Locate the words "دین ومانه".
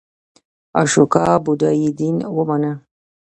1.97-2.73